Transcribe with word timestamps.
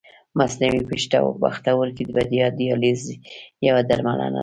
مصنوعي 0.39 0.81
پښتورګی 1.41 2.05
یا 2.39 2.47
دیالیز 2.59 3.01
یوه 3.67 3.81
درملنه 3.89 4.29
ده. 4.33 4.39